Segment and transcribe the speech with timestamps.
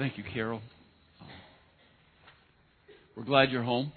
[0.00, 0.62] Thank you, Carol.
[3.14, 3.92] We're glad you're home.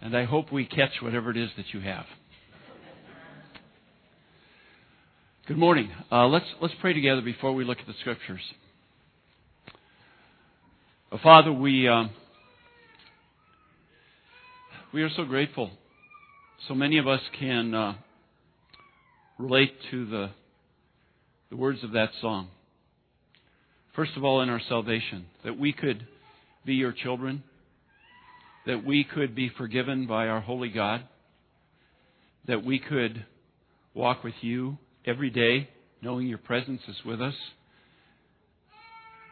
[0.00, 2.04] And I hope we catch whatever it is that you have.
[5.48, 5.90] Good morning.
[6.12, 8.42] Uh, let's let's pray together before we look at the scriptures.
[11.10, 12.10] Uh, Father, we um,
[14.94, 15.68] we are so grateful.
[16.68, 17.94] So many of us can uh,
[19.36, 20.30] relate to the
[21.50, 22.50] the words of that song.
[23.96, 26.06] First of all, in our salvation, that we could
[26.64, 27.42] be your children,
[28.66, 31.02] that we could be forgiven by our holy God,
[32.46, 33.24] that we could
[33.94, 35.68] walk with you every day,
[36.02, 37.34] knowing your presence is with us,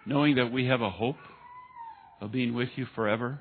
[0.04, 1.16] knowing that we have a hope
[2.20, 3.40] of being with you forever.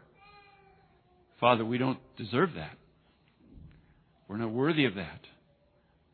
[1.40, 2.78] Father, we don't deserve that.
[4.28, 5.22] We're not worthy of that.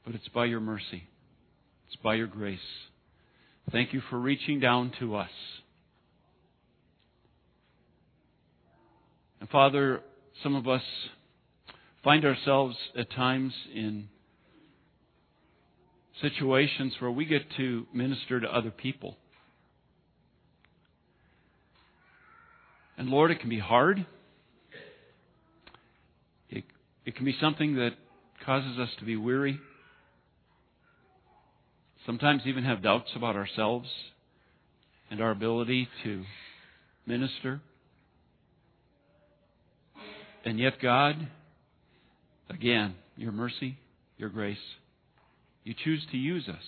[0.06, 1.04] But it's by your mercy.
[1.88, 2.60] It's by your grace.
[3.72, 5.30] Thank you for reaching down to us.
[9.40, 10.02] And Father,
[10.42, 10.82] some of us
[12.04, 14.10] find ourselves at times in
[16.22, 19.18] situations where we get to minister to other people.
[22.98, 24.06] And Lord, it can be hard.
[26.50, 26.64] It,
[27.06, 27.92] it can be something that
[28.46, 29.60] causes us to be weary.
[32.06, 33.88] Sometimes even have doubts about ourselves
[35.10, 36.24] and our ability to
[37.06, 37.62] minister.
[40.44, 41.16] And yet, God,
[42.50, 43.78] again, your mercy,
[44.18, 44.58] your grace,
[45.64, 46.64] you choose to use us.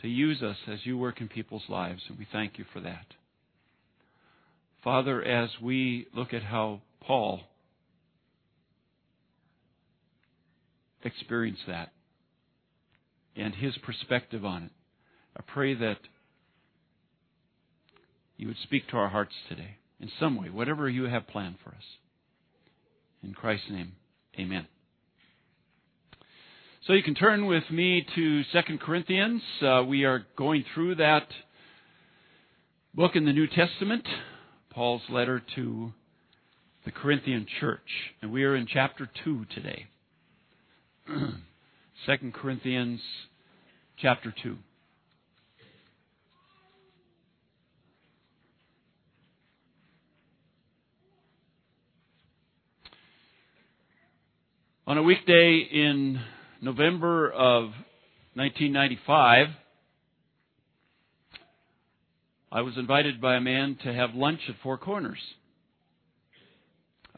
[0.00, 3.04] To use us as you work in people's lives, and we thank you for that.
[4.82, 7.40] Father, as we look at how Paul
[11.04, 11.92] experienced that
[13.36, 14.70] and his perspective on it,
[15.36, 15.98] I pray that
[18.36, 21.70] you would speak to our hearts today in some way, whatever you have planned for
[21.70, 21.84] us.
[23.22, 23.92] In Christ's name,
[24.38, 24.66] amen.
[26.86, 29.42] So you can turn with me to 2 Corinthians.
[29.60, 31.26] Uh, we are going through that
[32.94, 34.06] book in the New Testament,
[34.70, 35.92] Paul's letter to
[36.86, 37.80] the Corinthian church.
[38.22, 39.86] And we are in chapter 2 today.
[42.06, 43.00] 2 Corinthians
[44.00, 44.56] chapter 2.
[54.86, 56.18] On a weekday in
[56.62, 57.64] November of
[58.34, 59.48] 1995,
[62.50, 65.20] I was invited by a man to have lunch at Four Corners.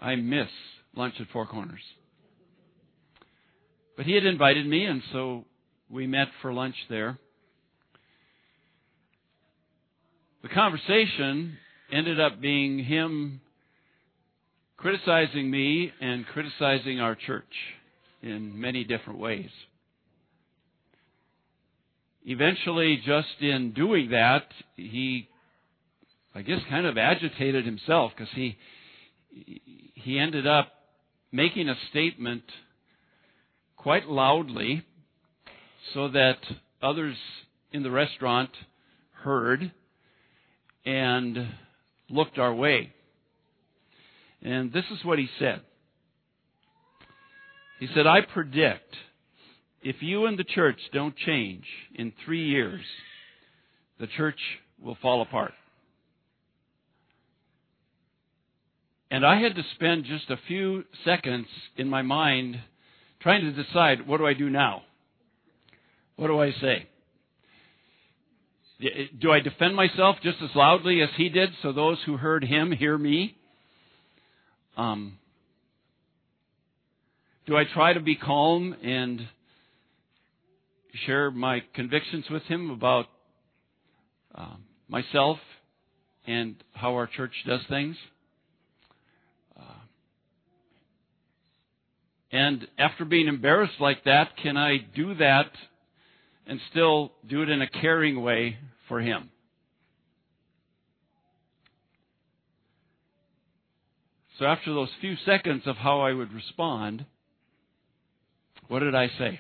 [0.01, 0.49] I miss
[0.97, 1.81] lunch at Four Corners.
[3.97, 5.45] But he had invited me, and so
[5.91, 7.19] we met for lunch there.
[10.43, 11.59] The conversation
[11.93, 13.41] ended up being him
[14.77, 17.53] criticizing me and criticizing our church
[18.23, 19.51] in many different ways.
[22.25, 25.29] Eventually, just in doing that, he,
[26.35, 28.57] I guess, kind of agitated himself because he,
[29.95, 30.73] he ended up
[31.31, 32.43] making a statement
[33.83, 34.85] quite loudly
[35.93, 36.39] so that
[36.81, 37.17] others
[37.73, 38.51] in the restaurant
[39.23, 39.73] heard
[40.85, 41.49] and
[42.09, 42.93] looked our way.
[44.41, 45.63] And this is what he said.
[47.81, 48.95] He said, I predict
[49.83, 52.83] if you and the church don't change in three years,
[53.99, 54.39] the church
[54.81, 55.53] will fall apart.
[59.11, 62.59] And I had to spend just a few seconds in my mind
[63.23, 64.83] trying to decide what do I do now?
[66.17, 66.89] What do I say?
[69.21, 72.73] Do I defend myself just as loudly as he did so those who heard him
[72.73, 73.37] hear me?
[74.77, 75.19] Um,
[77.47, 79.21] do I try to be calm and
[81.07, 83.07] share my convictions with him about
[84.35, 84.57] uh,
[84.89, 85.39] myself
[86.27, 87.97] and how our church does things?
[89.57, 89.63] Uh,
[92.33, 95.51] and after being embarrassed like that, can I do that
[96.47, 98.57] and still do it in a caring way
[98.89, 99.31] for him?
[104.39, 107.05] So after those few seconds of how I would respond,
[108.69, 109.39] what did I say?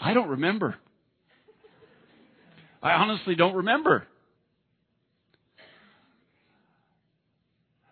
[0.00, 0.76] I don't remember.
[2.80, 4.06] I honestly don't remember.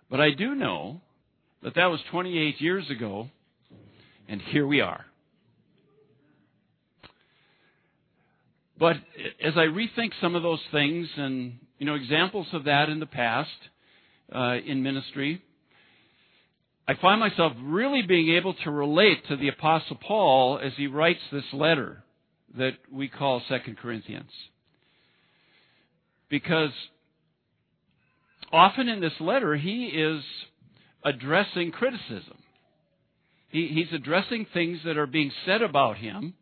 [0.09, 1.01] But I do know
[1.65, 3.29] that that was 28 years ago,
[4.29, 5.05] and here we are.
[8.79, 8.97] But
[9.43, 13.07] as I rethink some of those things and, you know, examples of that in the
[13.07, 13.49] past
[14.35, 15.43] uh, in ministry,
[16.87, 21.21] I find myself really being able to relate to the Apostle Paul as he writes
[21.33, 22.05] this letter
[22.59, 24.31] that we call Second Corinthians.
[26.29, 26.73] Because
[28.53, 30.23] often in this letter, he is
[31.05, 32.39] addressing criticism.
[33.51, 36.35] He, he's addressing things that are being said about him,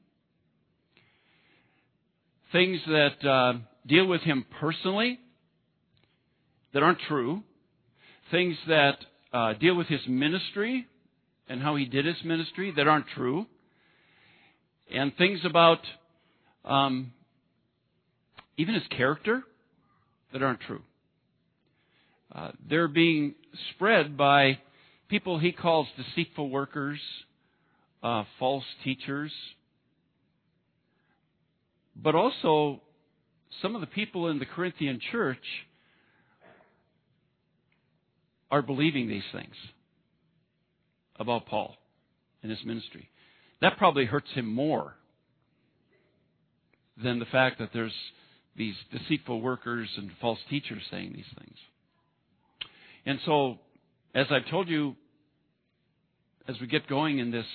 [2.53, 5.19] things that uh, deal with him personally
[6.73, 7.43] that aren't true,
[8.31, 8.97] things that
[9.33, 10.87] uh, deal with his ministry
[11.49, 13.47] and how he did his ministry that aren't true,
[14.91, 15.81] and things about
[16.65, 17.13] um,
[18.57, 19.43] even his character
[20.33, 20.83] that aren't true.
[22.35, 23.35] Uh, they're being
[23.75, 24.59] spread by
[25.09, 26.99] people he calls deceitful workers,
[28.03, 29.33] uh, false teachers,
[31.95, 32.81] but also
[33.61, 35.45] some of the people in the Corinthian church
[38.51, 39.55] are believing these things
[41.19, 41.75] about Paul
[42.43, 43.09] and his ministry.
[43.61, 44.97] That probably hurts him more
[47.03, 47.95] than the fact that there's
[48.57, 51.57] these deceitful workers and false teachers saying these things.
[53.05, 53.59] And so,
[54.15, 54.97] as I've told you
[56.49, 57.47] as we get going in this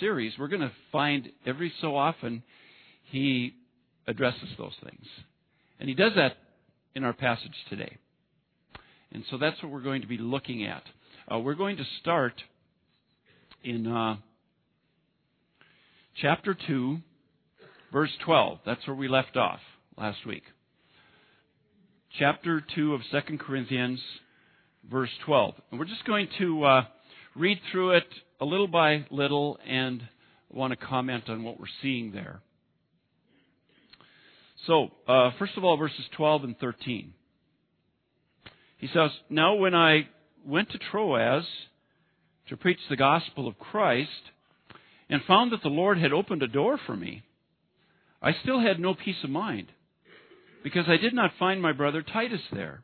[0.00, 2.42] series, we're going to find every so often
[3.04, 3.54] he
[4.06, 5.04] addresses those things.
[5.78, 6.36] And he does that
[6.94, 7.96] in our passage today.
[9.12, 10.82] And so that's what we're going to be looking at.
[11.30, 12.34] Uh, we're going to start
[13.62, 14.16] in uh,
[16.20, 16.98] chapter 2,
[17.92, 18.58] verse 12.
[18.64, 19.60] That's where we left off
[19.96, 20.42] last week.
[22.18, 24.00] Chapter 2 of 2 Corinthians,
[24.90, 25.54] verse 12.
[25.70, 26.82] And we're just going to uh,
[27.34, 28.06] read through it
[28.40, 30.02] a little by little and
[30.50, 32.40] want to comment on what we're seeing there.
[34.66, 37.12] So, uh, first of all, verses 12 and 13.
[38.78, 40.08] He says, Now when I
[40.44, 41.44] went to Troas
[42.48, 44.10] to preach the gospel of Christ
[45.08, 47.22] and found that the Lord had opened a door for me,
[48.20, 49.68] I still had no peace of mind
[50.62, 52.82] because I did not find my brother Titus there.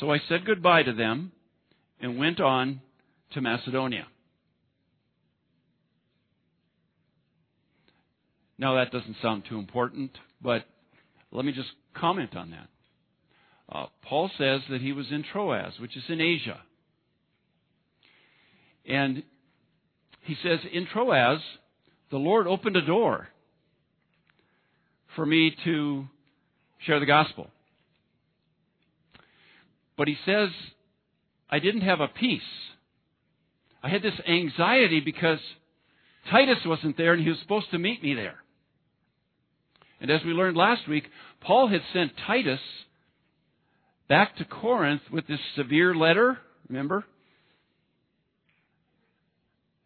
[0.00, 1.32] So I said goodbye to them
[2.00, 2.80] and went on
[3.32, 4.06] to Macedonia.
[8.58, 10.64] Now, that doesn't sound too important, but
[11.32, 12.68] let me just comment on that.
[13.74, 16.60] Uh, Paul says that he was in Troas, which is in Asia.
[18.86, 19.22] And
[20.20, 21.40] he says, in Troas,
[22.10, 23.28] the Lord opened a door
[25.16, 26.04] for me to
[26.86, 27.50] share the gospel.
[29.96, 30.48] But he says,
[31.50, 32.40] I didn't have a peace.
[33.82, 35.38] I had this anxiety because
[36.30, 38.36] Titus wasn't there and he was supposed to meet me there.
[40.00, 41.04] And as we learned last week,
[41.40, 42.60] Paul had sent Titus
[44.08, 47.04] back to Corinth with this severe letter, remember?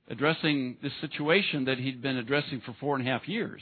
[0.08, 3.60] Addressing this situation that he'd been addressing for four and a half years.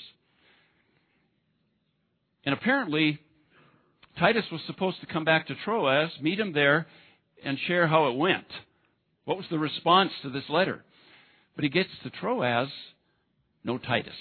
[2.44, 3.18] And apparently,
[4.18, 6.86] Titus was supposed to come back to Troas, meet him there,
[7.44, 8.46] and share how it went.
[9.24, 10.84] What was the response to this letter?
[11.56, 12.68] But he gets to Troas,
[13.64, 14.14] no Titus.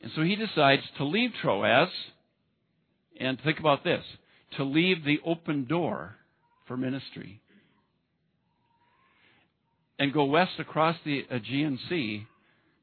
[0.00, 1.88] And so he decides to leave Troas
[3.18, 4.04] and think about this
[4.56, 6.16] to leave the open door
[6.66, 7.40] for ministry
[9.98, 12.26] and go west across the Aegean Sea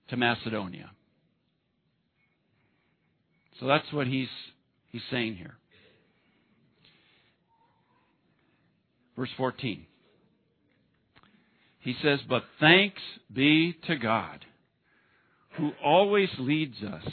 [0.10, 0.92] to Macedonia.
[3.62, 4.28] So that's what he's,
[4.92, 5.54] he's saying here.
[9.16, 9.86] Verse 14.
[11.80, 13.00] He says, But thanks
[13.32, 14.44] be to God,
[15.58, 17.08] who always leads us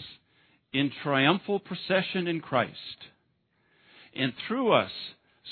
[0.73, 2.73] in triumphal procession in Christ,
[4.17, 4.91] and through us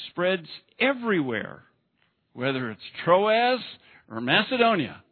[0.08, 0.48] spreads
[0.80, 1.62] everywhere,
[2.32, 3.60] whether it's Troas
[4.10, 5.02] or Macedonia.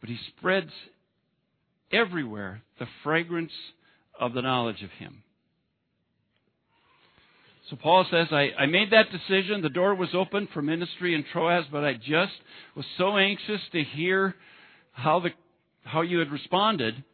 [0.00, 0.72] But he spreads
[1.90, 3.52] everywhere the fragrance
[4.18, 5.22] of the knowledge of him.
[7.70, 9.62] So Paul says, I, I made that decision.
[9.62, 12.32] The door was open for ministry in Troas, but I just
[12.74, 14.34] was so anxious to hear
[14.90, 15.30] how the
[15.84, 17.04] how you had responded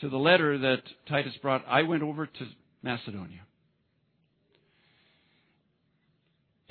[0.00, 2.46] to the letter that Titus brought, I went over to
[2.82, 3.40] Macedonia.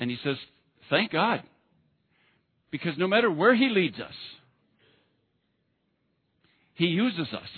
[0.00, 0.36] And he says,
[0.88, 1.42] Thank God.
[2.70, 4.14] Because no matter where he leads us,
[6.74, 7.48] he uses us.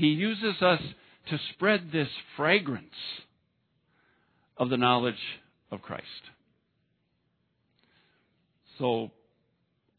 [0.00, 0.80] He uses us
[1.28, 2.86] to spread this fragrance
[4.56, 5.20] of the knowledge
[5.70, 6.06] of Christ.
[8.78, 9.10] So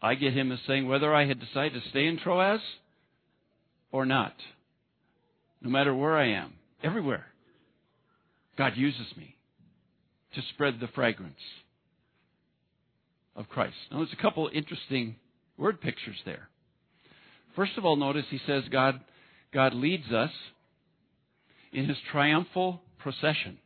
[0.02, 2.62] I get him as saying whether I had decided to stay in Troas
[3.92, 4.34] or not,
[5.62, 6.54] no matter where I am,
[6.84, 7.28] everywhere,
[8.58, 9.36] God uses me
[10.34, 11.36] to spread the fragrance
[13.36, 13.76] of Christ.
[13.92, 15.18] Now, there's a couple interesting
[15.60, 16.50] word pictures there.
[17.56, 19.00] First of all, notice he says God,
[19.54, 20.32] God leads us
[21.74, 23.58] in his triumphal procession.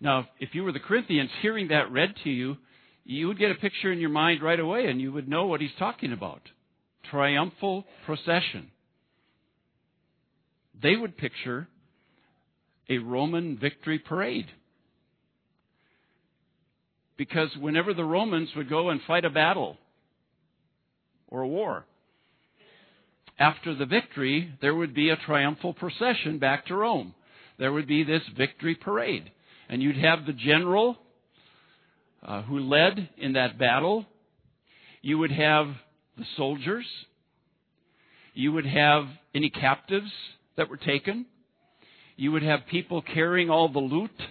[0.00, 2.56] Now, if you were the Corinthians hearing that read to you,
[3.04, 5.60] you would get a picture in your mind right away and you would know what
[5.60, 6.42] he's talking about.
[7.10, 8.70] Triumphal procession.
[10.80, 11.68] They would picture
[12.88, 14.46] a Roman victory parade.
[17.16, 19.76] Because whenever the Romans would go and fight a battle
[21.28, 21.84] or a war,
[23.42, 27.12] after the victory, there would be a triumphal procession back to Rome.
[27.58, 29.32] There would be this victory parade.
[29.68, 30.96] And you'd have the general
[32.24, 34.06] uh, who led in that battle.
[35.00, 35.66] You would have
[36.16, 36.86] the soldiers.
[38.32, 40.12] You would have any captives
[40.56, 41.26] that were taken.
[42.16, 44.22] You would have people carrying all the loot,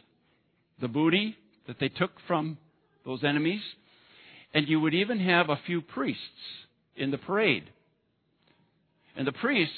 [0.79, 1.35] the booty
[1.67, 2.57] that they took from
[3.05, 3.61] those enemies.
[4.53, 6.21] And you would even have a few priests
[6.95, 7.65] in the parade.
[9.15, 9.75] And the priests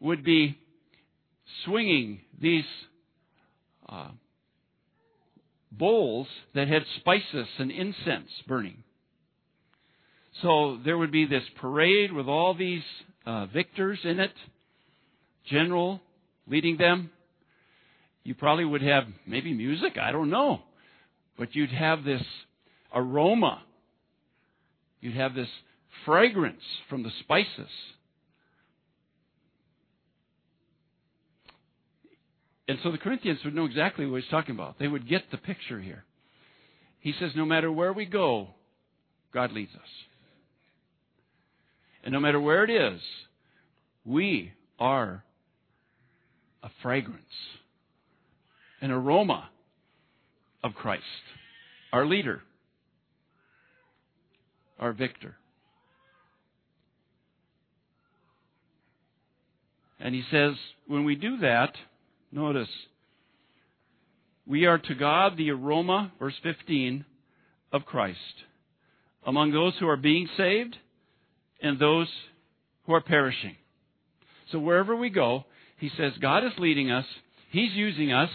[0.00, 0.58] would be
[1.64, 2.64] swinging these
[3.88, 4.10] uh,
[5.70, 8.82] bowls that had spices and incense burning.
[10.42, 12.82] So there would be this parade with all these
[13.24, 14.32] uh, victors in it,
[15.46, 16.00] general
[16.46, 17.10] leading them.
[18.22, 20.60] You probably would have maybe music, I don't know.
[21.38, 22.22] But you'd have this
[22.94, 23.62] aroma.
[25.00, 25.48] You'd have this
[26.04, 27.70] fragrance from the spices.
[32.68, 34.78] And so the Corinthians would know exactly what he's talking about.
[34.78, 36.04] They would get the picture here.
[37.00, 38.48] He says, no matter where we go,
[39.32, 39.88] God leads us.
[42.02, 43.00] And no matter where it is,
[44.04, 45.22] we are
[46.62, 47.22] a fragrance,
[48.80, 49.48] an aroma
[50.64, 51.02] of Christ,
[51.92, 52.42] our leader,
[54.78, 55.36] our victor.
[60.00, 60.54] And he says,
[60.86, 61.74] when we do that,
[62.32, 62.68] Notice,
[64.46, 67.04] we are to God the aroma, verse 15,
[67.72, 68.18] of Christ
[69.26, 70.76] among those who are being saved
[71.60, 72.08] and those
[72.84, 73.56] who are perishing.
[74.52, 75.44] So wherever we go,
[75.78, 77.04] he says God is leading us,
[77.50, 78.30] He's using us,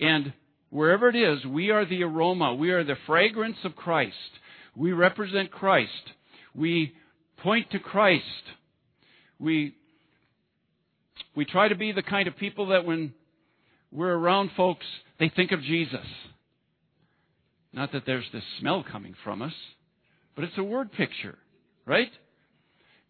[0.00, 0.32] and
[0.70, 4.14] wherever it is, we are the aroma, we are the fragrance of Christ.
[4.76, 5.90] We represent Christ.
[6.54, 6.94] We
[7.38, 8.24] point to Christ.
[9.38, 9.74] We
[11.34, 13.14] we try to be the kind of people that when
[13.90, 14.86] we're around folks,
[15.18, 16.06] they think of Jesus.
[17.72, 19.52] Not that there's this smell coming from us,
[20.34, 21.38] but it's a word picture,
[21.86, 22.10] right?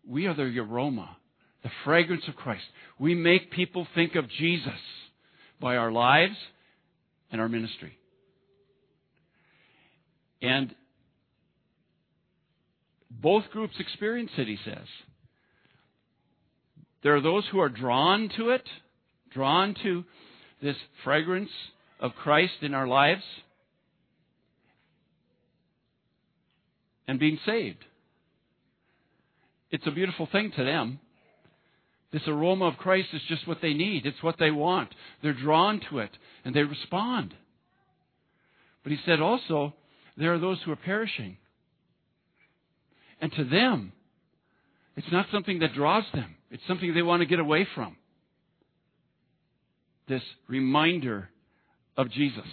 [0.06, 1.16] We are the aroma,
[1.62, 2.64] the fragrance of Christ.
[2.98, 4.72] We make people think of Jesus
[5.60, 6.36] by our lives
[7.30, 7.98] and our ministry.
[10.40, 10.74] And
[13.10, 14.86] both groups experience it, he says.
[17.02, 18.64] There are those who are drawn to it,
[19.32, 20.04] drawn to
[20.62, 21.50] this fragrance
[22.00, 23.22] of Christ in our lives,
[27.08, 27.84] and being saved.
[29.70, 31.00] It's a beautiful thing to them.
[32.12, 34.04] This aroma of Christ is just what they need.
[34.04, 34.94] It's what they want.
[35.22, 36.10] They're drawn to it
[36.44, 37.34] and they respond.
[38.82, 39.74] But he said also,
[40.16, 41.38] there are those who are perishing.
[43.20, 43.92] And to them,
[44.96, 46.34] it's not something that draws them.
[46.52, 47.96] It's something they want to get away from.
[50.06, 51.30] This reminder
[51.96, 52.44] of Jesus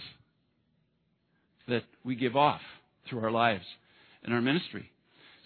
[1.68, 2.62] that we give off
[3.08, 3.64] through our lives
[4.24, 4.90] and our ministry.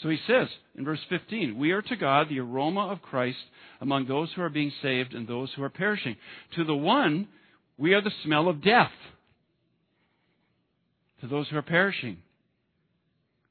[0.02, 0.46] So he says
[0.78, 3.38] in verse 15, We are to God the aroma of Christ
[3.80, 6.16] among those who are being saved and those who are perishing.
[6.54, 7.26] To the one,
[7.76, 8.92] we are the smell of death.
[11.22, 12.18] To those who are perishing,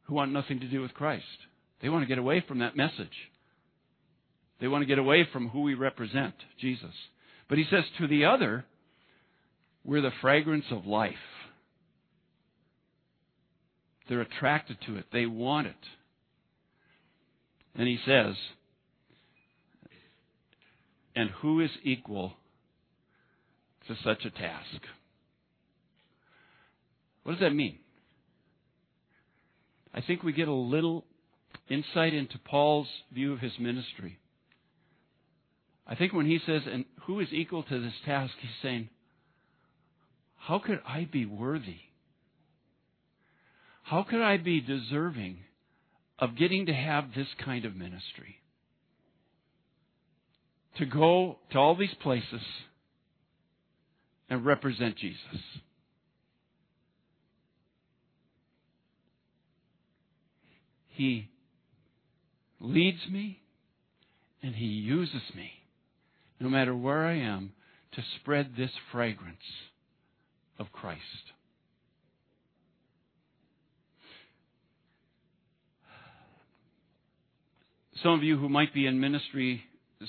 [0.04, 1.26] who want nothing to do with Christ,
[1.82, 3.12] they want to get away from that message.
[4.64, 6.94] They want to get away from who we represent, Jesus.
[7.50, 8.64] But he says to the other,
[9.84, 11.16] we're the fragrance of life.
[14.08, 15.08] They're attracted to it.
[15.12, 15.76] They want it.
[17.76, 18.36] And he says,
[21.14, 22.32] and who is equal
[23.90, 24.80] to such a task?
[27.24, 27.80] What does that mean?
[29.94, 31.04] I think we get a little
[31.70, 34.20] insight into Paul's view of his ministry.
[35.86, 38.90] I think when he says, and who is equal to this task, he's saying,
[40.38, 41.80] how could I be worthy?
[43.84, 45.40] How could I be deserving
[46.20, 48.38] of getting to have this kind of ministry?
[50.78, 52.42] to go to all these places
[54.30, 55.20] and represent Jesus.
[60.88, 61.30] He
[62.60, 63.40] leads me
[64.42, 65.52] and He uses me,
[66.40, 67.54] no matter where I am,
[67.94, 69.38] to spread this fragrance
[70.60, 71.00] of Christ.
[78.02, 79.64] Some of you who might be in ministry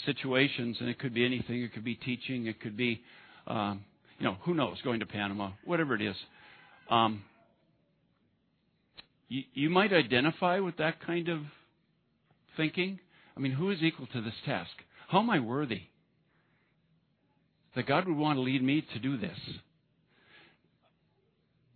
[0.07, 3.01] situations, and it could be anything, it could be teaching, it could be,
[3.47, 3.85] um,
[4.19, 6.17] you know, who knows, going to Panama, whatever it is.
[6.91, 7.23] Um,
[9.29, 11.41] you, you might identify with that kind of
[12.57, 12.99] thinking.
[13.37, 14.71] I mean, who is equal to this task?
[15.09, 15.83] How am I worthy?
[17.77, 19.39] That God would want to lead me to do this.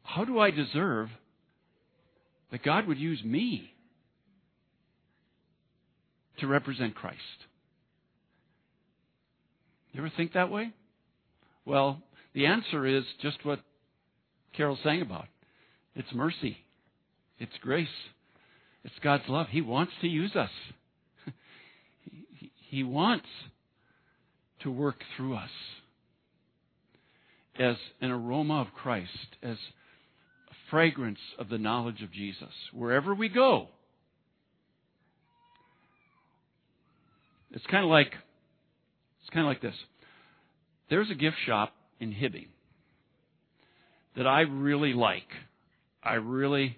[0.04, 1.08] How do I deserve
[2.50, 3.70] that God would use me
[6.38, 7.18] to represent Christ?
[9.92, 10.72] You ever think that way?
[11.64, 12.00] Well,
[12.32, 13.60] the answer is just what
[14.56, 15.26] Carol sang about.
[15.94, 16.56] It's mercy.
[17.38, 17.88] It's grace.
[18.84, 19.48] It's God's love.
[19.50, 20.50] He wants to use us.
[22.70, 23.26] he wants
[24.62, 25.50] to work through us
[27.58, 29.56] as an aroma of Christ, as
[30.50, 32.52] a fragrance of the knowledge of Jesus.
[32.72, 33.68] Wherever we go,
[37.52, 38.12] it's kind of like
[39.20, 39.74] it's kind of like this.
[40.88, 42.48] There's a gift shop in Hibbing
[44.16, 45.28] that I really like.
[46.02, 46.76] I really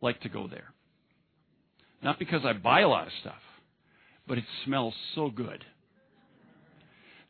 [0.00, 0.72] like to go there.
[2.02, 3.42] Not because I buy a lot of stuff,
[4.26, 5.64] but it smells so good.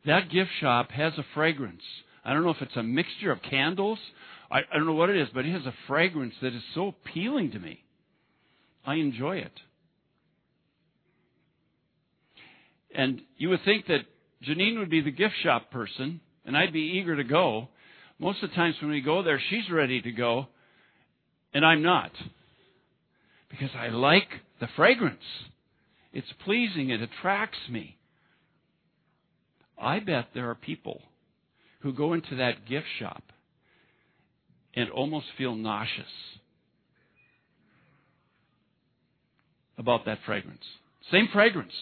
[0.05, 1.81] That gift shop has a fragrance.
[2.23, 3.99] I don't know if it's a mixture of candles.
[4.49, 6.89] I, I don't know what it is, but it has a fragrance that is so
[6.89, 7.83] appealing to me.
[8.85, 9.53] I enjoy it.
[12.93, 14.01] And you would think that
[14.47, 17.69] Janine would be the gift shop person, and I'd be eager to go.
[18.19, 20.47] Most of the times when we go there, she's ready to go,
[21.53, 22.11] and I'm not.
[23.49, 24.27] Because I like
[24.59, 25.19] the fragrance.
[26.13, 27.97] It's pleasing, it attracts me.
[29.81, 31.01] I bet there are people
[31.79, 33.23] who go into that gift shop
[34.75, 36.05] and almost feel nauseous
[39.77, 40.63] about that fragrance.
[41.11, 41.73] Same fragrance.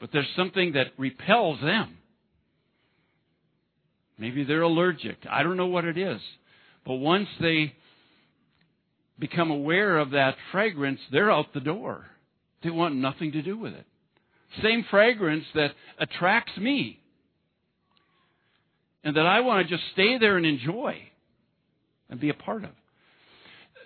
[0.00, 1.98] But there's something that repels them.
[4.18, 5.18] Maybe they're allergic.
[5.30, 6.20] I don't know what it is.
[6.86, 7.74] But once they
[9.18, 12.06] become aware of that fragrance, they're out the door.
[12.64, 13.86] They want nothing to do with it.
[14.62, 16.98] Same fragrance that attracts me.
[19.04, 20.96] And that I want to just stay there and enjoy
[22.08, 22.70] and be a part of.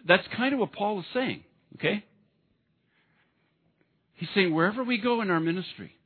[0.07, 1.43] That's kind of what Paul is saying,
[1.77, 2.05] okay?
[4.15, 5.97] He's saying wherever we go in our ministry,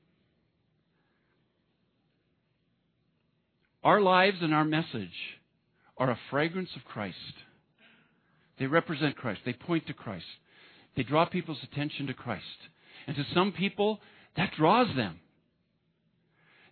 [3.83, 5.38] Our lives and our message
[5.96, 7.16] are a fragrance of Christ.
[8.59, 9.40] They represent Christ.
[9.46, 10.27] They point to Christ.
[10.96, 12.44] They draw people's attention to Christ.
[13.07, 14.01] And to some people,
[14.37, 15.19] that draws them.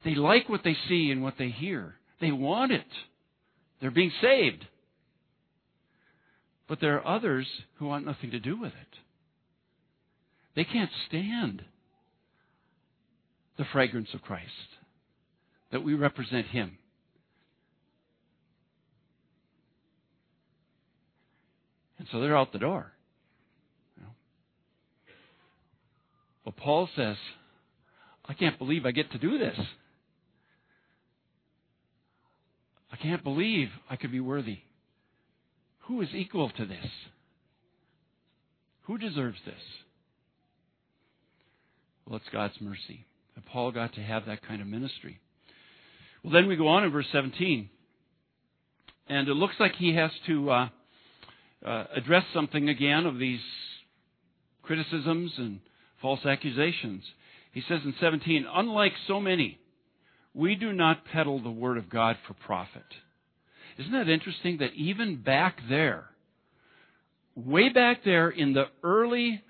[0.05, 1.97] They like what they see and what they hear.
[2.21, 2.87] They want it.
[3.81, 4.64] They're being saved.
[6.68, 7.47] But there are others
[7.79, 8.99] who want nothing to do with it.
[10.55, 11.62] They can't stand
[13.57, 14.47] the fragrance of Christ,
[15.73, 16.79] that we represent Him.
[21.99, 22.92] And so they're out the door.
[26.44, 27.16] But Paul says,
[28.29, 29.59] I can't believe I get to do this.
[32.93, 34.59] I can't believe I could be worthy.
[35.87, 36.87] Who is equal to this?
[38.83, 39.55] Who deserves this?
[42.07, 45.21] Well, it's God's mercy that Paul got to have that kind of ministry.
[46.23, 47.69] Well, then we go on in verse 17.
[49.09, 50.69] And it looks like he has to uh,
[51.64, 53.41] uh, address something again of these
[54.62, 55.61] criticisms and
[56.03, 57.03] false accusations.
[57.59, 59.59] He says in 17, unlike so many,
[60.33, 62.85] we do not peddle the word of God for profit.
[63.79, 66.05] Isn't that interesting that even back there,
[67.35, 69.42] way back there in the early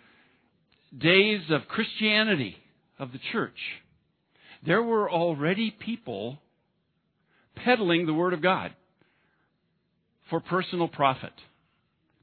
[0.97, 2.57] days of Christianity,
[2.99, 3.59] of the church,
[4.65, 6.39] there were already people
[7.57, 8.73] peddling the word of God
[10.31, 11.35] for personal profit.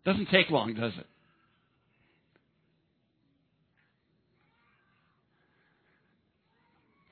[0.04, 1.06] Doesn't take long, does it?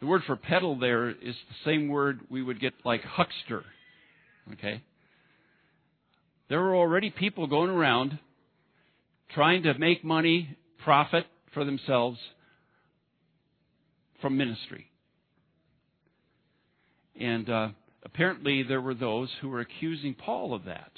[0.04, 3.64] The word for peddle there is the same word we would get like huckster.
[4.52, 4.84] Okay?
[6.50, 8.20] There were already people going around
[9.34, 12.20] trying to make money, profit for themselves
[14.22, 14.88] from ministry.
[17.18, 17.70] And uh,
[18.04, 20.92] apparently, there were those who were accusing Paul of that.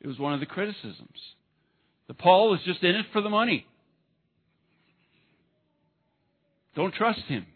[0.00, 1.20] It was one of the criticisms.
[2.08, 3.64] That Paul is just in it for the money.
[6.74, 7.46] Don't trust him.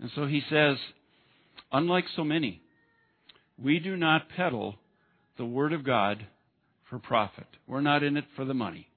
[0.00, 0.76] And so he says,
[1.72, 2.60] unlike so many,
[3.62, 4.76] we do not peddle
[5.38, 6.26] the Word of God
[6.90, 7.46] for profit.
[7.66, 8.88] We're not in it for the money.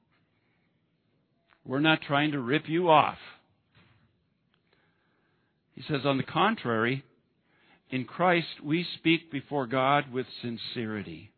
[1.66, 3.18] We're not trying to rip you off.
[5.76, 7.04] He says, on the contrary,
[7.90, 11.32] in Christ we speak before God with sincerity,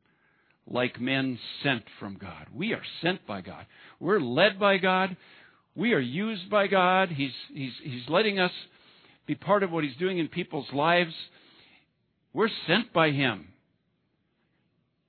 [0.66, 2.48] like men sent from God.
[2.54, 3.66] We are sent by God.
[4.00, 5.16] We're led by God.
[5.76, 7.10] We are used by God.
[7.10, 8.52] He's, he's, he's letting us
[9.26, 11.14] be part of what He's doing in people's lives.
[12.34, 13.48] We're sent by Him.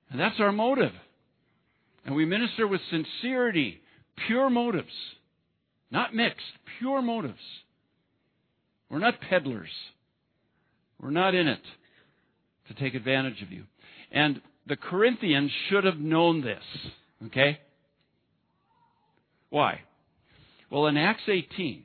[0.09, 0.91] And that's our motive.
[2.05, 3.81] And we minister with sincerity,
[4.27, 4.93] pure motives,
[5.89, 6.41] not mixed,
[6.79, 7.39] pure motives.
[8.89, 9.69] We're not peddlers.
[11.01, 11.61] We're not in it
[12.67, 13.63] to take advantage of you.
[14.11, 16.63] And the Corinthians should have known this.
[17.25, 17.59] Okay?
[19.49, 19.81] Why?
[20.73, 21.83] Well, in Acts 18,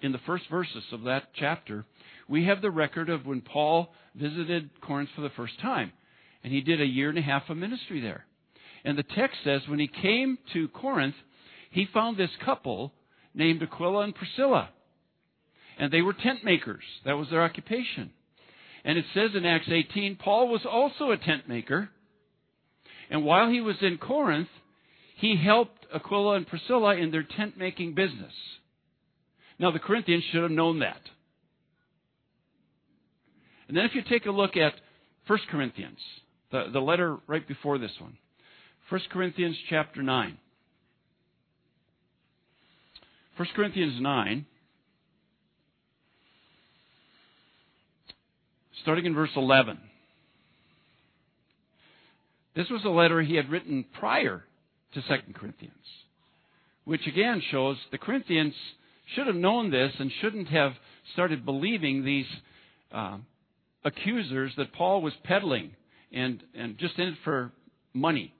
[0.00, 1.84] in the first verses of that chapter,
[2.26, 5.92] we have the record of when Paul visited Corinth for the first time.
[6.42, 8.24] And he did a year and a half of ministry there.
[8.82, 11.16] And the text says when he came to Corinth,
[11.70, 12.94] he found this couple
[13.34, 14.70] named Aquila and Priscilla.
[15.78, 16.84] And they were tent makers.
[17.04, 18.10] That was their occupation.
[18.86, 21.90] And it says in Acts 18, Paul was also a tent maker.
[23.10, 24.48] And while he was in Corinth,
[25.18, 28.32] he helped Aquila and Priscilla in their tent making business.
[29.58, 31.00] Now, the Corinthians should have known that.
[33.66, 34.74] And then if you take a look at
[35.26, 35.98] 1 Corinthians,
[36.52, 38.16] the, the letter right before this one,
[38.90, 40.38] 1 Corinthians chapter 9.
[43.36, 44.46] 1 Corinthians 9,
[48.82, 49.78] starting in verse 11.
[52.56, 54.44] This was a letter he had written prior
[54.94, 55.74] to 2 Corinthians,
[56.84, 58.54] which again shows the Corinthians
[59.14, 60.72] should have known this and shouldn't have
[61.12, 62.26] started believing these
[62.92, 63.18] uh,
[63.84, 65.70] accusers that Paul was peddling
[66.12, 67.52] and, and just in it for
[67.94, 68.32] money.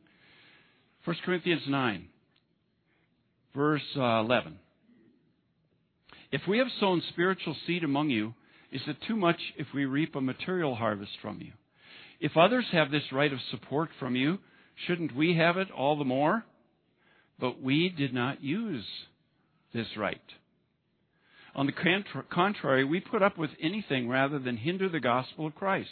[1.05, 2.07] 1 Corinthians 9,
[3.55, 4.59] verse uh, 11.
[6.31, 8.35] If we have sown spiritual seed among you,
[8.71, 11.53] is it too much if we reap a material harvest from you?
[12.21, 14.39] If others have this right of support from you,
[14.87, 16.45] shouldn't we have it all the more?
[17.38, 18.85] But we did not use
[19.73, 20.21] this right.
[21.55, 25.88] On the contrary, we put up with anything rather than hinder the gospel of Christ.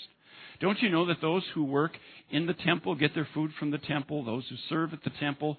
[0.61, 1.93] Don't you know that those who work
[2.31, 4.25] in the temple get their food from the temple?
[4.25, 5.59] Those who serve at the temple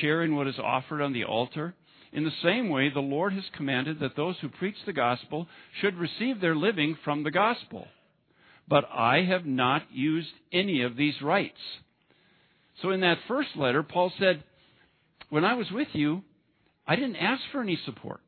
[0.00, 1.74] share in what is offered on the altar?
[2.12, 5.48] In the same way, the Lord has commanded that those who preach the gospel
[5.80, 7.86] should receive their living from the gospel.
[8.68, 11.60] But I have not used any of these rights.
[12.82, 14.44] So in that first letter, Paul said,
[15.30, 16.22] When I was with you,
[16.86, 18.20] I didn't ask for any support.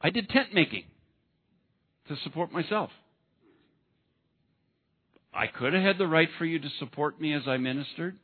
[0.00, 0.84] I did tent making
[2.08, 2.90] to support myself.
[5.32, 8.16] I could have had the right for you to support me as I ministered,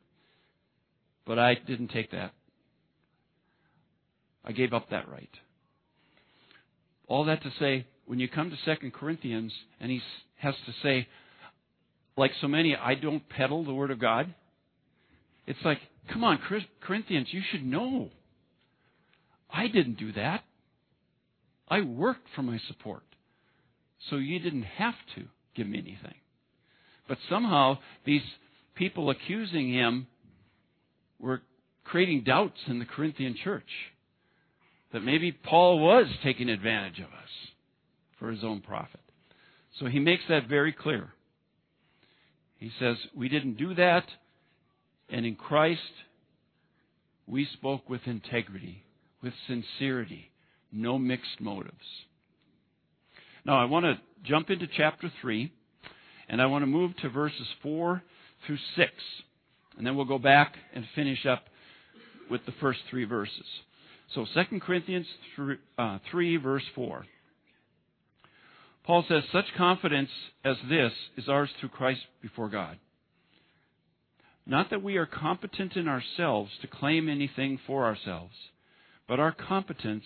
[1.27, 2.33] but I didn't take that.
[4.45, 5.31] I gave up that right.
[7.09, 10.01] All that to say, when you come to 2 Corinthians and he
[10.37, 11.09] has to say,
[12.21, 14.33] like so many, I don't peddle the Word of God.
[15.47, 15.79] It's like,
[16.13, 16.39] come on,
[16.83, 18.11] Corinthians, you should know.
[19.53, 20.45] I didn't do that.
[21.67, 23.03] I worked for my support.
[24.11, 25.25] So you didn't have to
[25.57, 26.15] give me anything.
[27.09, 28.23] But somehow these
[28.75, 30.07] people accusing him
[31.19, 31.43] were
[31.85, 33.69] creating doubts in the Corinthian church
[34.93, 37.31] that maybe Paul was taking advantage of us
[38.19, 39.01] for his own profit.
[39.79, 41.13] So he makes that very clear.
[42.61, 44.05] He says, We didn't do that,
[45.09, 45.81] and in Christ
[47.27, 48.85] we spoke with integrity,
[49.23, 50.31] with sincerity,
[50.71, 51.75] no mixed motives.
[53.47, 55.51] Now, I want to jump into chapter 3,
[56.29, 58.03] and I want to move to verses 4
[58.47, 58.91] through 6.
[59.79, 61.45] And then we'll go back and finish up
[62.31, 63.47] with the first three verses.
[64.15, 67.07] So 2 Corinthians 3, uh, 3, verse 4.
[68.91, 70.11] Paul says, Such confidence
[70.45, 72.77] as this is ours through Christ before God.
[74.45, 78.35] Not that we are competent in ourselves to claim anything for ourselves,
[79.07, 80.03] but our competence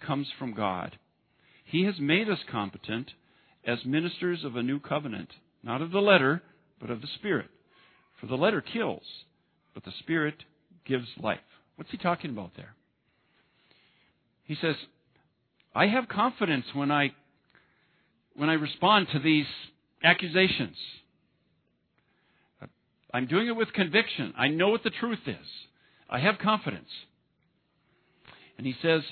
[0.00, 0.98] comes from God
[1.68, 3.10] he has made us competent
[3.66, 5.30] as ministers of a new covenant,
[5.62, 6.40] not of the letter,
[6.80, 7.48] but of the Spirit.
[8.20, 9.02] For the letter kills,
[9.74, 10.44] but the Spirit
[10.86, 11.40] gives life.
[11.76, 12.74] What's he talking about there?
[14.44, 14.76] He says,
[15.74, 17.12] I have confidence when I
[18.38, 19.46] when I respond to these
[20.02, 20.76] accusations.
[23.12, 24.32] I'm doing it with conviction.
[24.38, 25.46] I know what the truth is.
[26.08, 26.88] I have confidence.
[28.56, 29.02] And he says,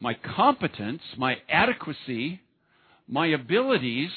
[0.00, 2.40] my competence, my adequacy,
[3.06, 4.10] my abilities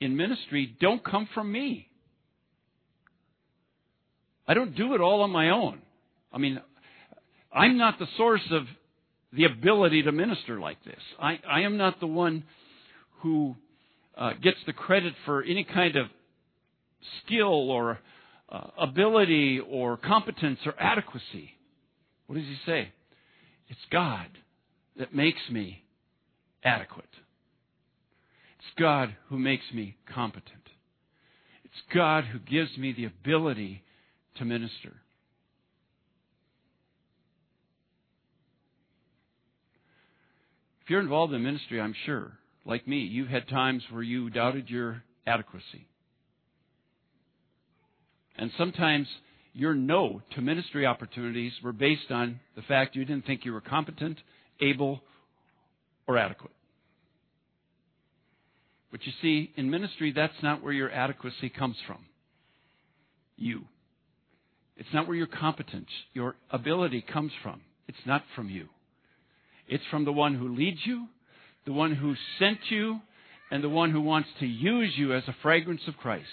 [0.00, 1.88] in ministry don't come from me.
[4.46, 5.82] I don't do it all on my own.
[6.32, 6.60] I mean,
[7.52, 8.62] I'm not the source of
[9.32, 11.00] the ability to minister like this.
[11.20, 12.44] I, I am not the one
[13.20, 13.56] who
[14.16, 16.06] uh, gets the credit for any kind of
[17.24, 17.98] skill or
[18.48, 21.50] uh, ability or competence or adequacy.
[22.26, 22.92] What does he say?
[23.68, 24.28] It's God
[24.98, 25.84] that makes me
[26.64, 27.04] adequate.
[28.58, 30.62] It's God who makes me competent.
[31.64, 33.82] It's God who gives me the ability
[34.36, 34.94] to minister.
[40.88, 42.32] If you're involved in ministry, I'm sure,
[42.64, 45.86] like me, you've had times where you doubted your adequacy.
[48.38, 49.06] And sometimes
[49.52, 53.60] your no to ministry opportunities were based on the fact you didn't think you were
[53.60, 54.16] competent,
[54.62, 55.02] able,
[56.06, 56.54] or adequate.
[58.90, 61.98] But you see, in ministry, that's not where your adequacy comes from.
[63.36, 63.64] You.
[64.78, 67.60] It's not where your competence, your ability comes from.
[67.88, 68.68] It's not from you.
[69.68, 71.06] It's from the one who leads you,
[71.66, 73.00] the one who sent you,
[73.50, 76.26] and the one who wants to use you as a fragrance of Christ.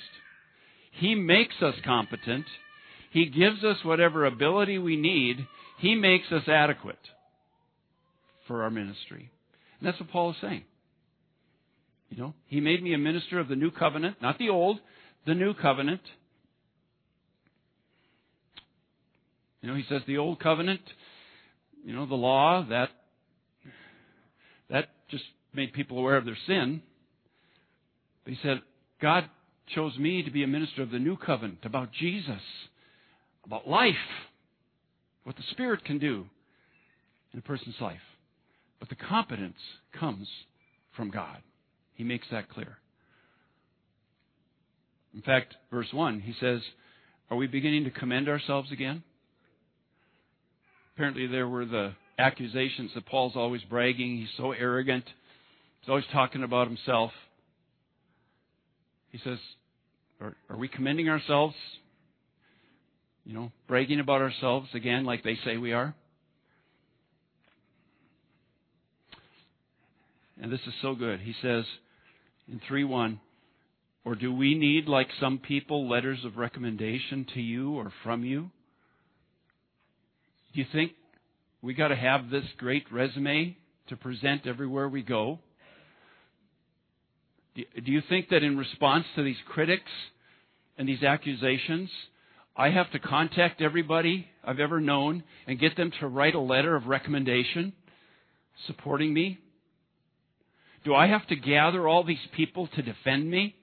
[0.92, 2.46] He makes us competent.
[3.12, 5.46] He gives us whatever ability we need.
[5.80, 7.00] He makes us adequate
[8.48, 9.30] for our ministry.
[9.80, 10.64] And that's what Paul is saying.
[12.10, 14.80] You know, he made me a minister of the new covenant, not the old,
[15.26, 16.02] the new covenant.
[19.62, 20.82] You know, he says the old covenant,
[21.84, 22.90] you know, the law, that
[24.70, 25.24] that just
[25.54, 26.82] made people aware of their sin.
[28.24, 28.62] But he said,
[29.02, 29.30] God
[29.74, 32.42] chose me to be a minister of the new covenant, about Jesus,
[33.46, 33.96] about life,
[35.24, 36.26] what the Spirit can do
[37.34, 37.98] in a person's life.
[38.80, 39.58] But the competence
[40.00, 40.28] comes
[40.96, 41.38] from God.
[41.94, 42.78] He makes that clear.
[45.14, 46.62] In fact, verse 1, he says,
[47.32, 49.04] Are we beginning to commend ourselves again?
[50.94, 54.18] Apparently, there were the accusations that Paul's always bragging.
[54.18, 55.06] He's so arrogant.
[55.82, 57.12] He's always talking about himself.
[59.12, 59.38] He says,
[60.22, 61.56] Are, are we commending ourselves?
[63.26, 65.96] You know, bragging about ourselves again, like they say we are?
[70.42, 71.22] And this is so good.
[71.22, 71.64] He says
[72.52, 73.20] in 3 1,
[74.04, 78.52] or do we need, like some people, letters of recommendation to you or from you?
[80.54, 80.92] Do you think
[81.66, 85.40] we got to have this great resume to present everywhere we go?
[87.56, 89.90] Do you think that in response to these critics
[90.78, 91.90] and these accusations,
[92.56, 96.76] I have to contact everybody I've ever known and get them to write a letter
[96.76, 97.74] of recommendation
[98.68, 99.40] supporting me?
[100.84, 103.56] Do I have to gather all these people to defend me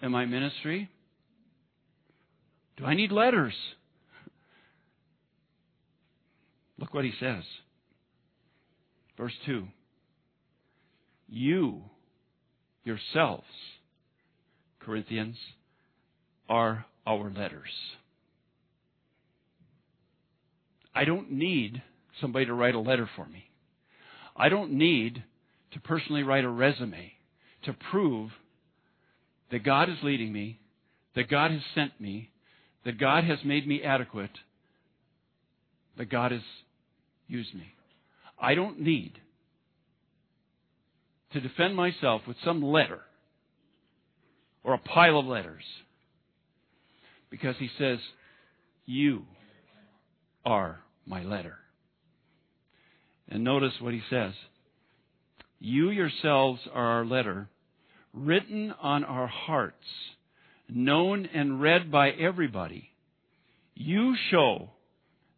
[0.00, 0.88] in my ministry?
[2.76, 3.54] Do I need letters?
[6.78, 7.42] Look what he says.
[9.16, 9.66] Verse 2
[11.28, 11.82] You
[12.84, 13.44] yourselves,
[14.80, 15.36] Corinthians,
[16.48, 17.70] are our letters.
[20.94, 21.82] I don't need
[22.20, 23.48] somebody to write a letter for me.
[24.36, 25.22] I don't need
[25.72, 27.12] to personally write a resume
[27.64, 28.30] to prove
[29.50, 30.60] that God is leading me,
[31.14, 32.30] that God has sent me,
[32.84, 34.30] that God has made me adequate,
[35.96, 36.42] that God has
[37.26, 37.72] use me.
[38.38, 39.12] I don't need
[41.32, 43.00] to defend myself with some letter
[44.62, 45.64] or a pile of letters
[47.30, 47.98] because he says,
[48.86, 49.24] You
[50.44, 51.56] are my letter.
[53.28, 54.32] And notice what he says
[55.58, 57.48] You yourselves are our letter,
[58.12, 59.86] written on our hearts,
[60.68, 62.90] known and read by everybody.
[63.74, 64.70] You show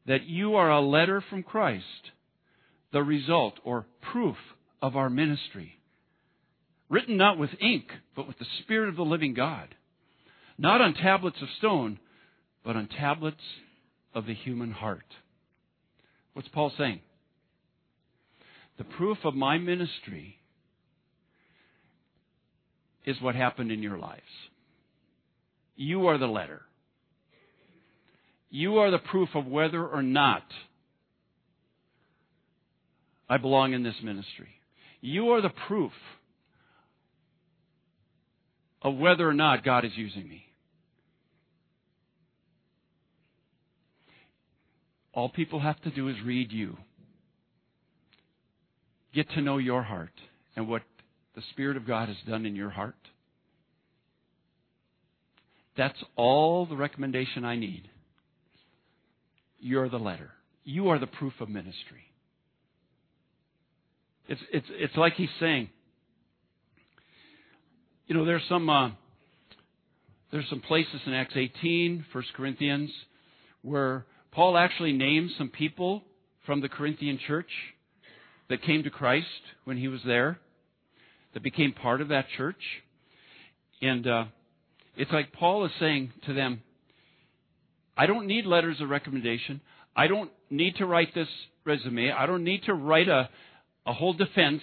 [0.07, 2.11] that you are a letter from Christ,
[2.93, 4.37] the result or proof
[4.81, 5.73] of our ministry.
[6.89, 9.75] Written not with ink, but with the Spirit of the living God.
[10.57, 11.99] Not on tablets of stone,
[12.65, 13.43] but on tablets
[14.15, 15.05] of the human heart.
[16.33, 17.01] What's Paul saying?
[18.79, 20.37] The proof of my ministry
[23.05, 24.23] is what happened in your lives.
[25.77, 26.63] You are the letter
[28.57, 30.43] You are the proof of whether or not
[33.29, 34.49] I belong in this ministry.
[35.03, 35.93] You are the proof
[38.81, 40.47] of whether or not God is using me.
[45.13, 46.79] All people have to do is read you.
[49.13, 50.19] Get to know your heart
[50.57, 50.81] and what
[51.35, 52.95] the Spirit of God has done in your heart.
[55.77, 57.91] That's all the recommendation I need.
[59.67, 60.31] You're the letter.
[60.63, 62.05] You are the proof of ministry.
[64.29, 65.71] It's, it's, it's like he's saying,
[68.07, 68.91] you know, there's some, uh,
[70.31, 72.93] there's some places in Acts 18, 1 Corinthians,
[73.63, 76.05] where Paul actually names some people
[76.47, 77.51] from the Corinthian church
[78.49, 79.27] that came to Christ
[79.65, 80.39] when he was there,
[81.35, 82.63] that became part of that church.
[83.83, 84.25] And uh,
[84.97, 86.63] it's like Paul is saying to them,
[87.97, 89.61] I don't need letters of recommendation.
[89.95, 91.29] I don't need to write this
[91.65, 92.13] resume.
[92.13, 93.29] I don't need to write a,
[93.87, 94.63] a whole defense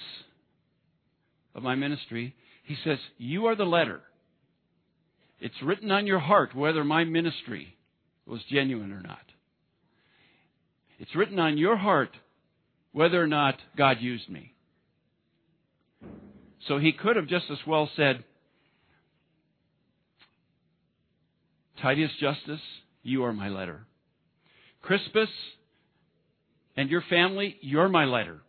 [1.56, 2.36] of my ministry.
[2.63, 4.02] He says, You are the letter.
[5.39, 7.76] It's written on your heart whether my ministry
[8.26, 9.19] was genuine or not.
[11.00, 12.12] It's written on your heart
[12.93, 14.54] whether or not God used me.
[16.67, 18.24] So he could have just as well said,
[21.82, 22.62] Titus Justus,
[23.04, 23.86] you are my letter.
[24.82, 25.30] Crispus
[26.76, 28.42] and your family, you're my letter.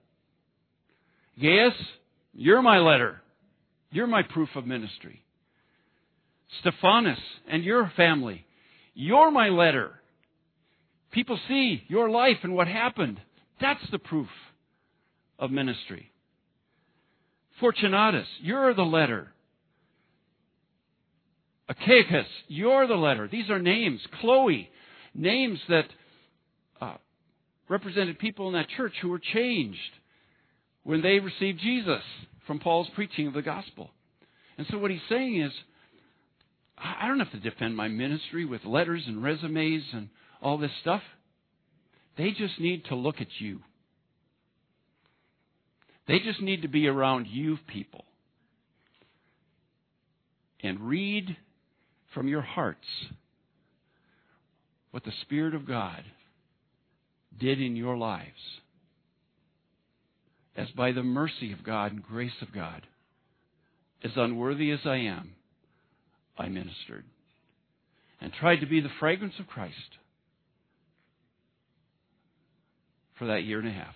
[1.40, 1.74] Gaius,
[2.32, 3.20] you're my letter.
[3.90, 5.22] You're my proof of ministry.
[6.60, 8.46] Stephanus and your family,
[8.94, 9.90] you're my letter.
[11.10, 13.20] People see your life and what happened.
[13.60, 14.28] That's the proof
[15.38, 16.10] of ministry.
[17.60, 19.33] Fortunatus, you're the letter.
[21.70, 23.28] Achaicus, you're the letter.
[23.30, 24.00] These are names.
[24.20, 24.68] Chloe,
[25.14, 25.86] names that
[26.80, 26.96] uh,
[27.68, 29.78] represented people in that church who were changed
[30.82, 32.02] when they received Jesus
[32.46, 33.90] from Paul's preaching of the gospel.
[34.58, 35.52] And so what he's saying is,
[36.76, 40.08] I don't have to defend my ministry with letters and resumes and
[40.42, 41.02] all this stuff.
[42.18, 43.60] They just need to look at you.
[46.06, 48.04] They just need to be around you people
[50.62, 51.36] and read
[52.14, 52.86] from your hearts
[54.90, 56.04] what the Spirit of God
[57.38, 58.30] did in your lives.
[60.56, 62.86] As by the mercy of God and grace of God,
[64.04, 65.32] as unworthy as I am,
[66.38, 67.04] I ministered
[68.20, 69.74] and tried to be the fragrance of Christ
[73.18, 73.94] for that year and a half.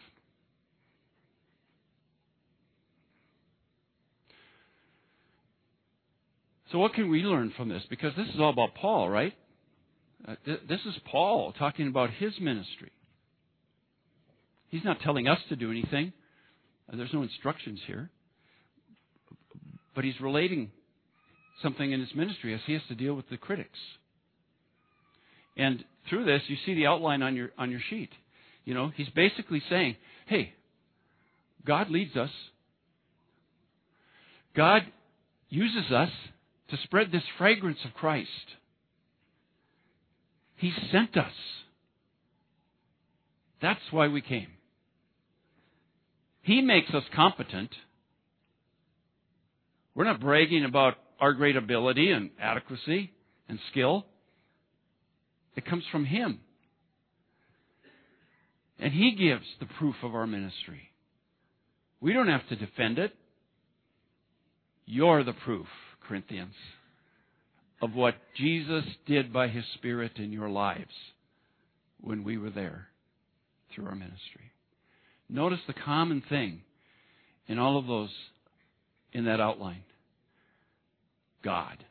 [6.71, 7.83] So, what can we learn from this?
[7.89, 9.33] Because this is all about Paul, right?
[10.27, 12.93] Uh, th- this is Paul talking about his ministry.
[14.69, 16.13] He's not telling us to do anything,
[16.93, 18.11] uh, there's no instructions here.
[19.95, 20.71] But he's relating
[21.63, 23.79] something in his ministry as he has to deal with the critics.
[25.57, 28.11] And through this, you see the outline on your, on your sheet.
[28.65, 30.53] You know, he's basically saying, hey,
[31.67, 32.31] God leads us.
[34.55, 34.83] God
[35.49, 36.11] uses us
[36.71, 38.29] to spread this fragrance of Christ.
[40.57, 41.33] He sent us.
[43.63, 44.49] That's why we came.
[46.43, 47.71] He makes us competent.
[49.95, 53.13] We're not bragging about our great ability and adequacy
[53.49, 54.07] and skill.
[55.57, 56.41] It comes from Him.
[58.79, 60.83] And He gives the proof of our ministry.
[62.01, 63.13] We don't have to defend it.
[64.87, 65.67] You're the proof.
[66.09, 66.55] Corinthians,
[67.83, 70.95] of what Jesus did by His Spirit in your lives
[72.01, 72.89] when we were there
[73.75, 74.53] through our ministry.
[75.29, 76.63] Notice the common thing
[77.47, 78.11] in all of those
[79.13, 79.83] in that outline
[81.45, 81.85] God.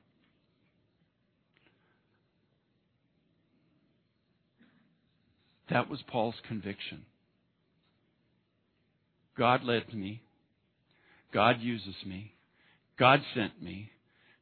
[5.69, 7.05] That was Paul's conviction.
[9.37, 10.21] God led me.
[11.33, 12.33] God uses me.
[12.97, 13.91] God sent me.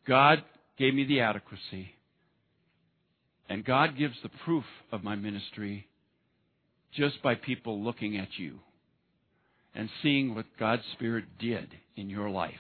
[0.08, 0.44] God
[0.78, 1.92] gave me the adequacy.
[3.50, 5.88] And God gives the proof of my ministry
[6.94, 8.60] just by people looking at you
[9.76, 12.54] and seeing what God's Spirit did in your life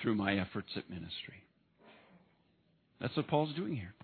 [0.00, 1.42] through my efforts at ministry.
[3.00, 3.94] That's what Paul's doing here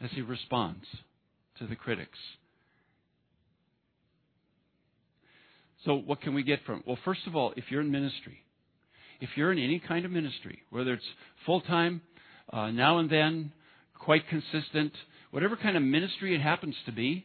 [0.00, 0.84] as he responds
[1.58, 2.18] to the critics.
[5.84, 6.86] So, what can we get from it?
[6.86, 8.41] Well, first of all, if you're in ministry,
[9.22, 11.04] if you're in any kind of ministry, whether it's
[11.46, 12.00] full time,
[12.52, 13.52] uh, now and then,
[13.96, 14.92] quite consistent,
[15.30, 17.24] whatever kind of ministry it happens to be.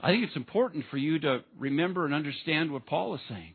[0.00, 3.54] I think it's important for you to remember and understand what Paul is saying.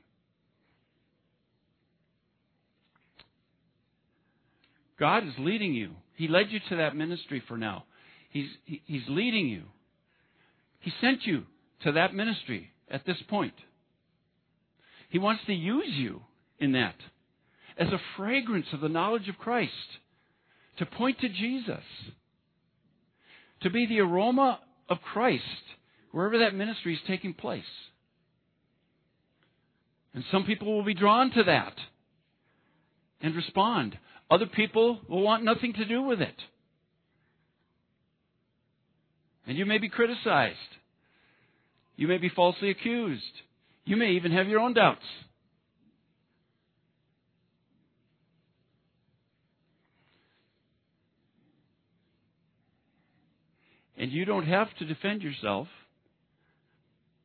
[5.00, 5.92] God is leading you.
[6.18, 7.86] He led you to that ministry for now.
[8.30, 9.64] He's, he's leading you.
[10.82, 11.44] He sent you
[11.84, 13.54] to that ministry at this point.
[15.14, 16.22] He wants to use you
[16.58, 16.96] in that
[17.78, 19.72] as a fragrance of the knowledge of Christ,
[20.80, 21.84] to point to Jesus,
[23.62, 24.60] to be the aroma
[24.90, 25.44] of Christ
[26.12, 27.62] wherever that ministry is taking place.
[30.16, 31.76] And some people will be drawn to that
[33.22, 33.96] and respond.
[34.32, 36.42] Other people will want nothing to do with it.
[39.46, 40.58] And you may be criticized.
[41.98, 43.22] You may be falsely accused.
[43.86, 45.04] You may even have your own doubts.
[53.98, 55.68] And you don't have to defend yourself.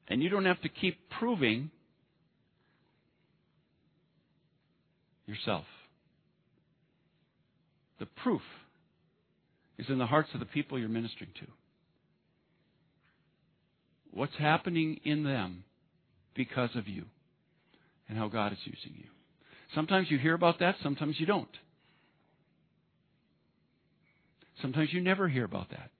[0.08, 1.70] And you don't have to keep proving
[5.26, 5.64] yourself.
[7.98, 8.42] The proof
[9.76, 11.46] is in the hearts of the people you're ministering to.
[14.12, 15.64] What's happening in them
[16.38, 17.04] because of you
[18.08, 19.08] and how God is using you.
[19.74, 21.48] Sometimes you hear about that, sometimes you don't.
[24.62, 25.90] Sometimes you never hear about that.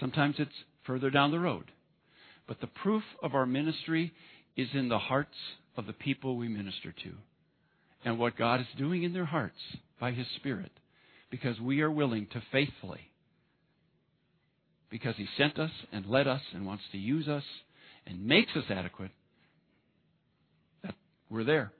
[0.00, 0.50] Sometimes it's
[0.86, 1.70] further down the road.
[2.46, 4.12] But the proof of our ministry
[4.56, 5.36] is in the hearts
[5.76, 7.12] of the people we minister to
[8.04, 9.58] and what God is doing in their hearts
[10.00, 10.72] by His Spirit
[11.30, 13.10] because we are willing to faithfully,
[14.88, 17.44] because He sent us and led us and wants to use us
[18.06, 19.10] and makes us adequate,
[21.30, 21.72] we're there.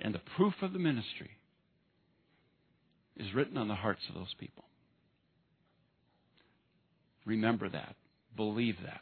[0.00, 1.30] And the proof of the ministry
[3.16, 4.64] is written on the hearts of those people.
[7.24, 7.96] Remember that.
[8.36, 9.00] Believe that.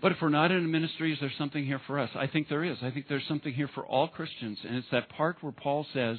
[0.00, 2.10] But if we're not in a ministry, is there something here for us?
[2.14, 2.76] I think there is.
[2.82, 4.58] I think there's something here for all Christians.
[4.66, 6.18] And it's that part where Paul says,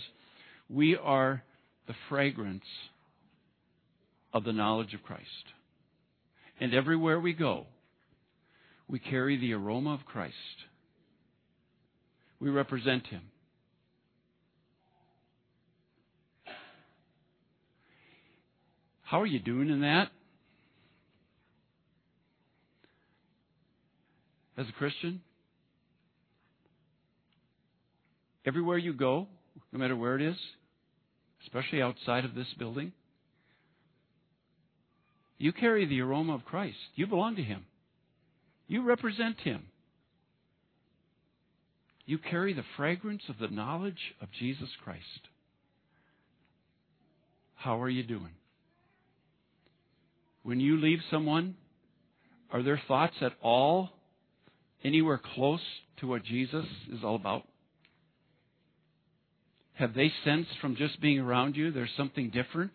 [0.69, 1.43] we are
[1.87, 2.65] the fragrance
[4.33, 5.23] of the knowledge of Christ.
[6.59, 7.67] And everywhere we go,
[8.87, 10.35] we carry the aroma of Christ.
[12.39, 13.21] We represent Him.
[19.03, 20.09] How are you doing in that?
[24.57, 25.21] As a Christian?
[28.45, 29.27] Everywhere you go,
[29.71, 30.37] no matter where it is,
[31.43, 32.91] especially outside of this building,
[35.37, 36.77] you carry the aroma of Christ.
[36.95, 37.65] You belong to Him.
[38.67, 39.63] You represent Him.
[42.05, 45.27] You carry the fragrance of the knowledge of Jesus Christ.
[47.55, 48.31] How are you doing?
[50.43, 51.55] When you leave someone,
[52.51, 53.89] are their thoughts at all
[54.83, 55.59] anywhere close
[55.99, 57.43] to what Jesus is all about?
[59.73, 62.71] Have they sensed from just being around you there's something different?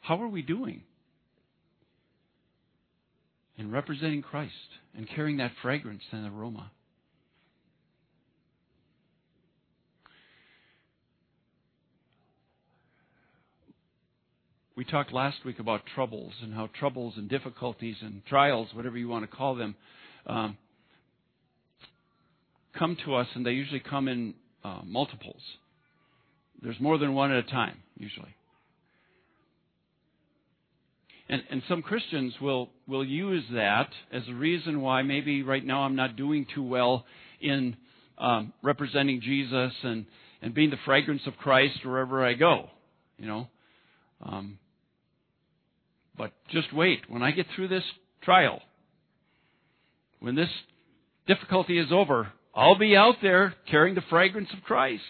[0.00, 0.82] How are we doing
[3.58, 4.52] in representing Christ
[4.96, 6.70] and carrying that fragrance and aroma?
[14.76, 19.08] We talked last week about troubles and how troubles and difficulties and trials, whatever you
[19.08, 19.74] want to call them,
[20.24, 20.56] um,
[22.78, 25.42] come to us, and they usually come in uh, multiples.
[26.62, 28.36] There's more than one at a time, usually.
[31.28, 35.82] And, and some Christians will, will use that as a reason why maybe right now
[35.82, 37.04] I'm not doing too well
[37.40, 37.76] in
[38.16, 40.06] um, representing Jesus and,
[40.40, 42.70] and being the fragrance of Christ wherever I go.
[43.18, 43.48] You know,
[44.22, 44.58] um,
[46.16, 47.00] but just wait.
[47.08, 47.84] When I get through this
[48.22, 48.60] trial,
[50.20, 50.48] when this
[51.26, 55.02] difficulty is over, I'll be out there carrying the fragrance of Christ.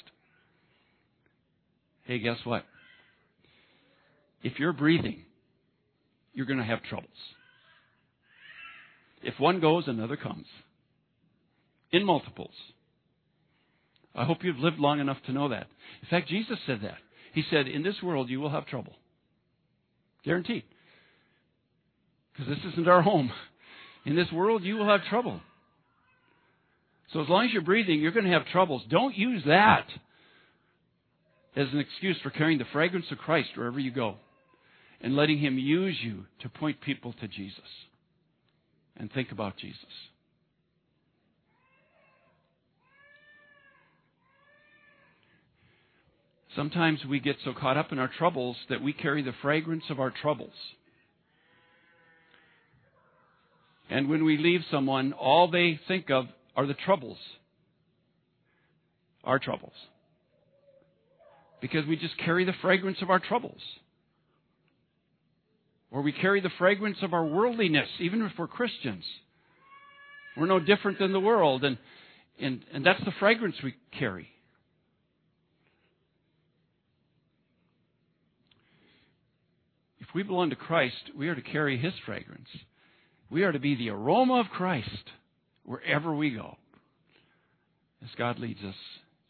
[2.05, 2.65] Hey, guess what?
[4.43, 5.25] If you're breathing,
[6.35, 7.09] you're going to have troubles.
[9.23, 10.47] If one goes, another comes.
[11.91, 12.55] In multiples.
[14.15, 15.67] I hope you've lived long enough to know that.
[16.03, 16.99] In fact, Jesus said that.
[17.35, 18.95] He said, In this world you will have trouble.
[20.25, 20.65] Guaranteed
[22.39, 23.33] because this isn't our home.
[24.07, 25.41] In this world, you will have trouble.
[27.13, 28.83] So as long as you're breathing, you're going to have troubles.
[28.89, 29.87] Don't use that
[31.57, 34.17] as an excuse for carrying the fragrance of Christ wherever you go
[35.01, 37.61] and letting Him use you to point people to Jesus
[38.97, 39.79] and think about Jesus.
[46.57, 50.01] Sometimes we get so caught up in our troubles that we carry the fragrance of
[50.01, 50.55] our troubles.
[53.91, 56.27] And when we leave someone, all they think of
[56.57, 57.19] are the troubles.
[59.23, 59.73] Our troubles.
[61.61, 63.61] Because we just carry the fragrance of our troubles.
[65.91, 69.05] Or we carry the fragrance of our worldliness, even if we're Christians.
[70.37, 71.79] We're no different than the world, and,
[72.41, 74.29] and, and that's the fragrance we carry.
[79.99, 82.49] If we belong to Christ, we are to carry His fragrance.
[83.31, 84.89] We are to be the aroma of Christ
[85.65, 86.57] wherever we go,
[88.03, 88.75] as God leads us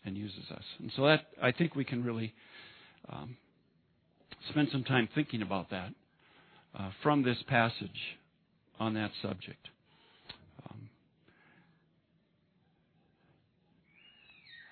[0.04, 0.62] and uses us.
[0.78, 2.32] And so that I think we can really
[3.08, 3.36] um,
[4.50, 5.92] spend some time thinking about that
[6.76, 8.18] uh, from this passage
[8.78, 9.68] on that subject.
[10.70, 10.88] Um,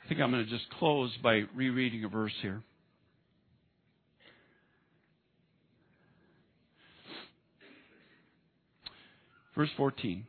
[0.04, 2.62] I think I'm going to just close by rereading a verse here.
[9.56, 10.26] Verse 14.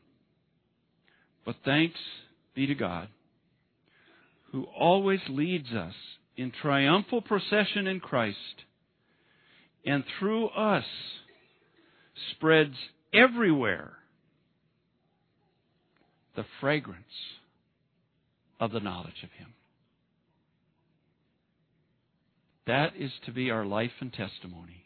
[1.46, 2.00] But thanks
[2.56, 3.10] be to God,
[4.52, 5.94] who always leads us
[6.38, 8.38] in triumphal procession in Christ,
[9.86, 10.86] and through us
[12.32, 12.76] spreads
[13.14, 13.94] everywhere
[16.36, 17.04] the fragrance
[18.60, 19.54] of the knowledge of Him.
[22.66, 24.86] That is to be our life and testimony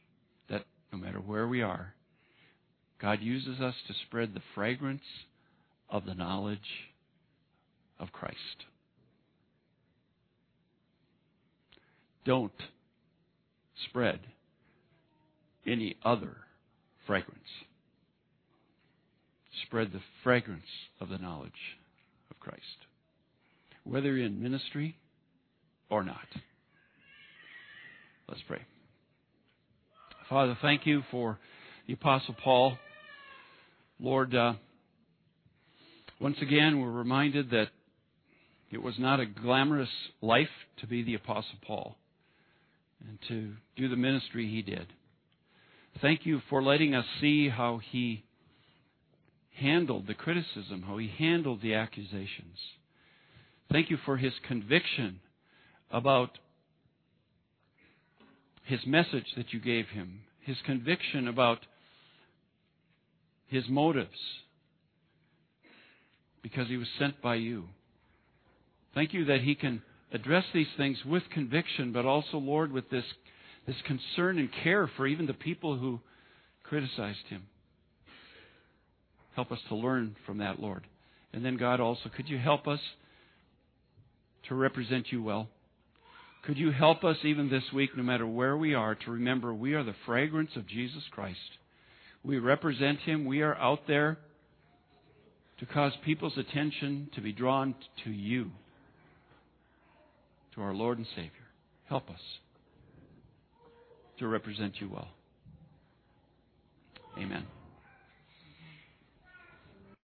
[0.50, 1.94] that no matter where we are,
[3.02, 5.02] God uses us to spread the fragrance
[5.90, 6.60] of the knowledge
[8.00, 8.66] of Christ.
[12.24, 12.52] Don't
[13.90, 14.20] spread
[15.66, 16.38] any other
[17.12, 17.44] fragrance.
[19.64, 20.64] Spread the fragrance
[21.02, 21.52] of the knowledge
[22.30, 22.62] of Christ,
[23.84, 24.96] whether in ministry
[25.90, 26.26] or not.
[28.30, 28.62] Let's pray.
[30.30, 31.38] Father, thank you for
[31.86, 32.78] the Apostle Paul.
[34.00, 34.54] Lord, uh,
[36.22, 37.68] once again, we're reminded that
[38.72, 39.90] it was not a glamorous
[40.22, 40.48] life
[40.80, 41.98] to be the Apostle Paul
[43.06, 44.88] and to do the ministry he did.
[46.00, 48.24] Thank you for letting us see how he
[49.56, 52.58] handled the criticism, how he handled the accusations.
[53.72, 55.20] Thank you for his conviction
[55.92, 56.38] about
[58.64, 61.60] his message that you gave him, his conviction about
[63.48, 64.18] his motives,
[66.42, 67.66] because he was sent by you.
[68.96, 69.82] Thank you that he can
[70.14, 73.06] address these things with conviction, but also, Lord, with this
[73.68, 76.00] this concern and care for even the people who
[76.64, 77.44] criticized him.
[79.36, 80.86] Help us to learn from that, Lord.
[81.34, 82.80] And then, God, also, could you help us
[84.50, 85.48] to represent you well?
[86.44, 89.74] Could you help us even this week, no matter where we are, to remember we
[89.74, 91.38] are the fragrance of Jesus Christ?
[92.24, 93.26] We represent him.
[93.26, 94.18] We are out there
[95.60, 98.52] to cause people's attention to be drawn to you,
[100.56, 101.32] to our Lord and Savior.
[101.88, 102.20] Help us
[104.22, 105.08] to represent you well.
[107.18, 107.46] Amen.